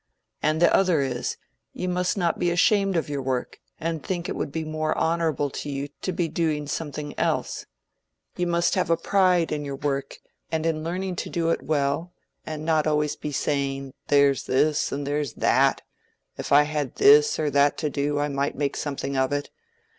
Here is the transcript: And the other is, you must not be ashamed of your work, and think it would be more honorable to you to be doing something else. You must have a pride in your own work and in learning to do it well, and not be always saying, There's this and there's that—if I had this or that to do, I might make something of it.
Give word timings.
And 0.41 0.59
the 0.59 0.75
other 0.75 1.01
is, 1.01 1.37
you 1.73 1.87
must 1.87 2.17
not 2.17 2.39
be 2.39 2.49
ashamed 2.49 2.97
of 2.97 3.07
your 3.07 3.21
work, 3.21 3.59
and 3.79 4.01
think 4.03 4.27
it 4.27 4.35
would 4.35 4.51
be 4.51 4.63
more 4.65 4.97
honorable 4.97 5.51
to 5.51 5.69
you 5.69 5.89
to 6.01 6.11
be 6.11 6.27
doing 6.27 6.65
something 6.65 7.13
else. 7.19 7.67
You 8.35 8.47
must 8.47 8.73
have 8.73 8.89
a 8.89 8.97
pride 8.97 9.51
in 9.51 9.63
your 9.63 9.75
own 9.75 9.81
work 9.81 10.17
and 10.51 10.65
in 10.65 10.83
learning 10.83 11.17
to 11.17 11.29
do 11.29 11.51
it 11.51 11.61
well, 11.61 12.13
and 12.47 12.65
not 12.65 12.85
be 12.85 12.89
always 12.89 13.15
saying, 13.33 13.93
There's 14.07 14.45
this 14.45 14.91
and 14.91 15.05
there's 15.05 15.33
that—if 15.33 16.51
I 16.51 16.63
had 16.63 16.95
this 16.95 17.37
or 17.37 17.51
that 17.51 17.77
to 17.77 17.91
do, 17.91 18.17
I 18.17 18.27
might 18.27 18.55
make 18.57 18.75
something 18.75 19.15
of 19.15 19.31
it. 19.31 19.51